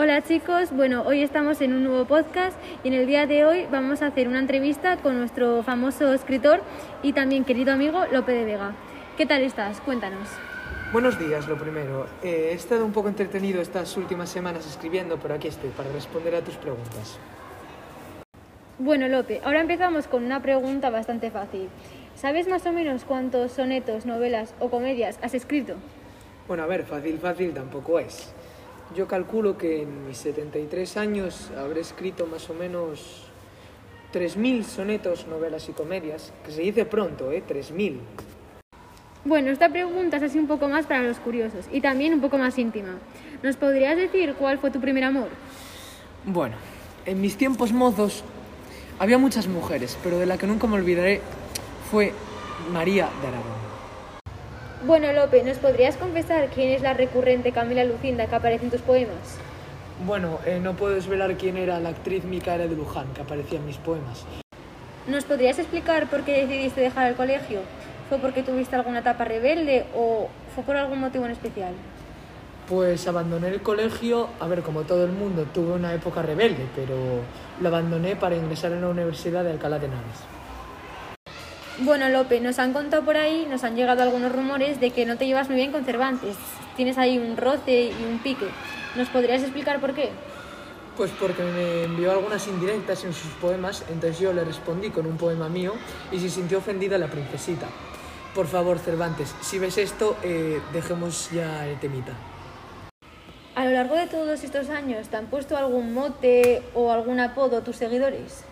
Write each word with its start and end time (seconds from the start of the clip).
Hola 0.00 0.22
chicos, 0.22 0.70
bueno, 0.70 1.02
hoy 1.04 1.24
estamos 1.24 1.60
en 1.60 1.72
un 1.72 1.82
nuevo 1.82 2.04
podcast 2.04 2.56
y 2.84 2.86
en 2.86 2.94
el 2.94 3.08
día 3.08 3.26
de 3.26 3.44
hoy 3.44 3.66
vamos 3.68 4.00
a 4.00 4.06
hacer 4.06 4.28
una 4.28 4.38
entrevista 4.38 4.96
con 4.98 5.18
nuestro 5.18 5.64
famoso 5.64 6.14
escritor 6.14 6.60
y 7.02 7.14
también 7.14 7.44
querido 7.44 7.72
amigo 7.72 8.04
Lope 8.12 8.30
de 8.30 8.44
Vega. 8.44 8.76
¿Qué 9.16 9.26
tal 9.26 9.42
estás? 9.42 9.80
Cuéntanos. 9.80 10.28
Buenos 10.92 11.18
días, 11.18 11.48
lo 11.48 11.58
primero. 11.58 12.06
Eh, 12.22 12.50
he 12.50 12.52
estado 12.52 12.84
un 12.84 12.92
poco 12.92 13.08
entretenido 13.08 13.60
estas 13.60 13.96
últimas 13.96 14.28
semanas 14.28 14.68
escribiendo, 14.68 15.18
pero 15.18 15.34
aquí 15.34 15.48
estoy 15.48 15.70
para 15.70 15.90
responder 15.90 16.36
a 16.36 16.42
tus 16.42 16.54
preguntas. 16.54 17.18
Bueno, 18.78 19.08
Lope, 19.08 19.40
ahora 19.42 19.62
empezamos 19.62 20.06
con 20.06 20.22
una 20.22 20.40
pregunta 20.40 20.90
bastante 20.90 21.32
fácil. 21.32 21.70
¿Sabes 22.14 22.46
más 22.46 22.64
o 22.66 22.72
menos 22.72 23.02
cuántos 23.02 23.50
sonetos, 23.50 24.06
novelas 24.06 24.54
o 24.60 24.70
comedias 24.70 25.18
has 25.22 25.34
escrito? 25.34 25.74
Bueno, 26.46 26.62
a 26.62 26.66
ver, 26.66 26.84
fácil, 26.84 27.18
fácil 27.18 27.52
tampoco 27.52 27.98
es. 27.98 28.32
Yo 28.96 29.06
calculo 29.06 29.58
que 29.58 29.82
en 29.82 30.06
mis 30.06 30.16
73 30.18 30.96
años 30.96 31.50
habré 31.56 31.80
escrito 31.80 32.26
más 32.26 32.48
o 32.48 32.54
menos 32.54 33.26
3.000 34.14 34.64
sonetos, 34.64 35.26
novelas 35.26 35.68
y 35.68 35.72
comedias, 35.72 36.32
que 36.44 36.52
se 36.52 36.62
dice 36.62 36.86
pronto, 36.86 37.30
¿eh? 37.30 37.42
3.000. 37.46 37.98
Bueno, 39.24 39.50
esta 39.50 39.68
pregunta 39.68 40.16
es 40.16 40.22
así 40.22 40.38
un 40.38 40.46
poco 40.46 40.68
más 40.68 40.86
para 40.86 41.02
los 41.02 41.18
curiosos 41.18 41.66
y 41.70 41.82
también 41.82 42.14
un 42.14 42.20
poco 42.20 42.38
más 42.38 42.58
íntima. 42.58 42.96
¿Nos 43.42 43.56
podrías 43.56 43.96
decir 43.96 44.34
cuál 44.38 44.58
fue 44.58 44.70
tu 44.70 44.80
primer 44.80 45.04
amor? 45.04 45.28
Bueno, 46.24 46.56
en 47.04 47.20
mis 47.20 47.36
tiempos 47.36 47.72
mozos 47.72 48.24
había 48.98 49.18
muchas 49.18 49.48
mujeres, 49.48 49.98
pero 50.02 50.18
de 50.18 50.24
la 50.24 50.38
que 50.38 50.46
nunca 50.46 50.66
me 50.66 50.76
olvidaré 50.76 51.20
fue 51.90 52.14
María 52.72 53.10
de 53.20 53.28
Aragón. 53.28 53.67
Bueno, 54.86 55.12
Lope, 55.12 55.42
¿nos 55.42 55.58
podrías 55.58 55.96
confesar 55.96 56.50
quién 56.54 56.70
es 56.70 56.82
la 56.82 56.94
recurrente 56.94 57.50
Camila 57.50 57.82
Lucinda 57.82 58.26
que 58.26 58.36
aparece 58.36 58.64
en 58.64 58.70
tus 58.70 58.80
poemas? 58.80 59.36
Bueno, 60.06 60.38
eh, 60.46 60.60
no 60.62 60.74
puedo 60.74 60.94
desvelar 60.94 61.36
quién 61.36 61.56
era 61.56 61.80
la 61.80 61.88
actriz 61.88 62.22
Micaela 62.22 62.68
de 62.68 62.76
Luján 62.76 63.08
que 63.12 63.22
aparecía 63.22 63.58
en 63.58 63.66
mis 63.66 63.76
poemas. 63.76 64.24
¿Nos 65.08 65.24
podrías 65.24 65.58
explicar 65.58 66.08
por 66.08 66.22
qué 66.22 66.46
decidiste 66.46 66.80
dejar 66.80 67.08
el 67.08 67.16
colegio? 67.16 67.60
¿Fue 68.08 68.18
porque 68.18 68.44
tuviste 68.44 68.76
alguna 68.76 69.00
etapa 69.00 69.24
rebelde 69.24 69.84
o 69.96 70.28
fue 70.54 70.62
por 70.62 70.76
algún 70.76 71.00
motivo 71.00 71.24
en 71.24 71.32
especial? 71.32 71.72
Pues 72.68 73.08
abandoné 73.08 73.48
el 73.48 73.62
colegio, 73.62 74.28
a 74.38 74.46
ver, 74.46 74.62
como 74.62 74.82
todo 74.82 75.04
el 75.04 75.12
mundo, 75.12 75.46
tuve 75.52 75.72
una 75.72 75.92
época 75.92 76.22
rebelde, 76.22 76.66
pero 76.76 76.94
lo 77.60 77.68
abandoné 77.68 78.14
para 78.14 78.36
ingresar 78.36 78.70
en 78.72 78.82
la 78.82 78.88
Universidad 78.88 79.42
de 79.42 79.50
Alcalá 79.50 79.80
de 79.80 79.86
Henares. 79.86 80.37
Bueno, 81.80 82.08
Lope, 82.08 82.40
nos 82.40 82.58
han 82.58 82.72
contado 82.72 83.04
por 83.04 83.16
ahí, 83.16 83.46
nos 83.48 83.62
han 83.62 83.76
llegado 83.76 84.02
algunos 84.02 84.32
rumores 84.32 84.80
de 84.80 84.90
que 84.90 85.06
no 85.06 85.16
te 85.16 85.26
llevas 85.26 85.48
muy 85.48 85.54
bien 85.54 85.70
con 85.70 85.84
Cervantes. 85.84 86.34
Tienes 86.76 86.98
ahí 86.98 87.18
un 87.18 87.36
roce 87.36 87.92
y 87.92 88.04
un 88.04 88.18
pique. 88.18 88.48
¿Nos 88.96 89.08
podrías 89.10 89.42
explicar 89.42 89.80
por 89.80 89.94
qué? 89.94 90.10
Pues 90.96 91.12
porque 91.20 91.44
me 91.44 91.84
envió 91.84 92.10
algunas 92.10 92.48
indirectas 92.48 93.04
en 93.04 93.12
sus 93.12 93.30
poemas, 93.34 93.84
entonces 93.88 94.18
yo 94.18 94.32
le 94.32 94.42
respondí 94.42 94.90
con 94.90 95.06
un 95.06 95.16
poema 95.16 95.48
mío 95.48 95.74
y 96.10 96.18
se 96.18 96.28
sintió 96.28 96.58
ofendida 96.58 96.98
la 96.98 97.06
princesita. 97.06 97.68
Por 98.34 98.48
favor, 98.48 98.80
Cervantes, 98.80 99.32
si 99.40 99.60
ves 99.60 99.78
esto, 99.78 100.16
eh, 100.24 100.60
dejemos 100.72 101.30
ya 101.30 101.64
el 101.68 101.78
temita. 101.78 102.12
A 103.54 103.64
lo 103.64 103.70
largo 103.70 103.94
de 103.94 104.08
todos 104.08 104.42
estos 104.42 104.68
años, 104.70 105.08
¿te 105.08 105.16
han 105.16 105.26
puesto 105.26 105.56
algún 105.56 105.94
mote 105.94 106.60
o 106.74 106.90
algún 106.90 107.20
apodo 107.20 107.62
tus 107.62 107.76
seguidores? 107.76 108.42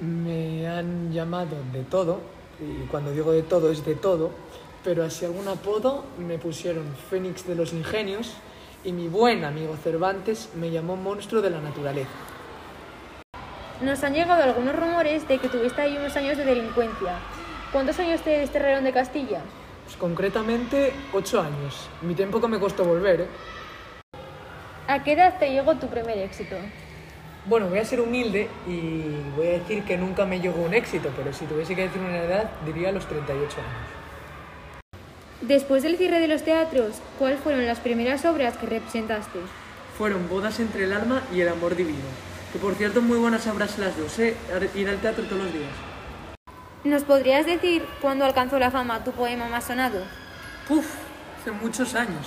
Me 0.00 0.55
han 0.76 1.12
llamado 1.12 1.56
de 1.72 1.82
todo, 1.82 2.20
y 2.60 2.86
cuando 2.86 3.10
digo 3.10 3.32
de 3.32 3.42
todo 3.42 3.70
es 3.70 3.84
de 3.84 3.94
todo, 3.94 4.30
pero 4.84 5.04
así 5.04 5.24
algún 5.24 5.48
apodo 5.48 6.04
me 6.18 6.38
pusieron 6.38 6.84
Fénix 7.10 7.46
de 7.46 7.54
los 7.54 7.72
Ingenios 7.72 8.34
y 8.84 8.92
mi 8.92 9.08
buen 9.08 9.44
amigo 9.44 9.76
Cervantes 9.82 10.50
me 10.54 10.70
llamó 10.70 10.96
monstruo 10.96 11.42
de 11.42 11.50
la 11.50 11.60
naturaleza. 11.60 12.10
Nos 13.82 14.02
han 14.04 14.14
llegado 14.14 14.42
algunos 14.42 14.76
rumores 14.76 15.26
de 15.28 15.38
que 15.38 15.48
tuviste 15.48 15.82
ahí 15.82 15.96
unos 15.96 16.16
años 16.16 16.38
de 16.38 16.44
delincuencia. 16.44 17.18
¿Cuántos 17.72 17.98
años 17.98 18.22
te 18.22 18.30
desterraron 18.30 18.84
de 18.84 18.92
Castilla? 18.92 19.42
Pues 19.84 19.96
concretamente 19.96 20.92
ocho 21.12 21.40
años. 21.40 21.88
Mi 22.00 22.14
tiempo 22.14 22.40
que 22.40 22.48
me 22.48 22.58
costó 22.58 22.84
volver, 22.84 23.22
¿eh? 23.22 23.28
¿A 24.88 25.02
qué 25.02 25.12
edad 25.12 25.38
te 25.38 25.50
llegó 25.50 25.74
tu 25.74 25.88
primer 25.88 26.16
éxito? 26.18 26.56
Bueno, 27.48 27.68
voy 27.68 27.78
a 27.78 27.84
ser 27.84 28.00
humilde 28.00 28.48
y 28.66 29.02
voy 29.36 29.46
a 29.46 29.50
decir 29.52 29.84
que 29.84 29.96
nunca 29.96 30.24
me 30.24 30.40
llegó 30.40 30.60
un 30.62 30.74
éxito, 30.74 31.12
pero 31.16 31.32
si 31.32 31.44
tuviese 31.44 31.76
que 31.76 31.82
decir 31.82 32.02
una 32.02 32.18
edad, 32.18 32.50
diría 32.64 32.90
los 32.90 33.06
38 33.06 33.56
años. 33.58 34.90
Después 35.42 35.84
del 35.84 35.96
cierre 35.96 36.18
de 36.18 36.26
los 36.26 36.42
teatros, 36.42 36.96
¿cuáles 37.20 37.38
fueron 37.38 37.64
las 37.64 37.78
primeras 37.78 38.24
obras 38.24 38.56
que 38.56 38.66
representaste? 38.66 39.38
Fueron 39.96 40.28
Bodas 40.28 40.58
entre 40.58 40.84
el 40.84 40.92
alma 40.92 41.22
y 41.32 41.40
El 41.40 41.48
amor 41.48 41.76
divino, 41.76 42.08
que 42.52 42.58
por 42.58 42.74
cierto 42.74 43.00
muy 43.00 43.16
buenas 43.16 43.46
obras 43.46 43.78
las 43.78 43.96
dos, 43.96 44.18
¿eh? 44.18 44.34
Ir 44.74 44.88
al 44.88 44.98
teatro 44.98 45.22
todos 45.24 45.44
los 45.44 45.52
días. 45.52 45.70
¿Nos 46.82 47.04
podrías 47.04 47.46
decir 47.46 47.84
cuándo 48.00 48.24
alcanzó 48.24 48.58
la 48.58 48.72
fama 48.72 49.04
tu 49.04 49.12
poema 49.12 49.48
más 49.48 49.64
sonado? 49.64 50.02
Uf, 50.68 50.86
hace 51.40 51.52
muchos 51.52 51.94
años. 51.94 52.26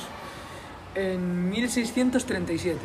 En 0.96 1.50
1637. 1.50 2.80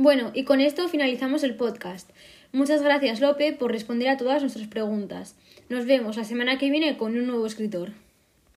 Bueno, 0.00 0.30
y 0.32 0.44
con 0.44 0.60
esto 0.60 0.86
finalizamos 0.86 1.42
el 1.42 1.56
podcast. 1.56 2.08
Muchas 2.52 2.82
gracias, 2.82 3.20
Lope, 3.20 3.52
por 3.52 3.72
responder 3.72 4.08
a 4.08 4.16
todas 4.16 4.42
nuestras 4.42 4.68
preguntas. 4.68 5.34
Nos 5.68 5.86
vemos 5.86 6.16
la 6.16 6.22
semana 6.22 6.56
que 6.56 6.70
viene 6.70 6.96
con 6.96 7.18
un 7.18 7.26
nuevo 7.26 7.44
escritor. 7.44 7.90